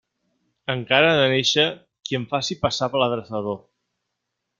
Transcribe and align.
Encara 0.73 1.09
ha 1.11 1.19
de 1.19 1.27
néixer 1.33 1.65
qui 2.09 2.19
em 2.21 2.25
faci 2.31 2.57
passar 2.65 2.89
per 2.95 3.03
l'adreçador. 3.03 3.61